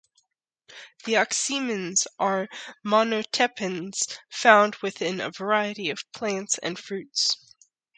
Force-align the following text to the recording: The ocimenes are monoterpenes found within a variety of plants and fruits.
The 1.05 1.17
ocimenes 1.17 2.07
are 2.17 2.47
monoterpenes 2.83 4.17
found 4.31 4.75
within 4.77 5.21
a 5.21 5.29
variety 5.29 5.91
of 5.91 6.11
plants 6.11 6.57
and 6.57 6.79
fruits. 6.79 7.37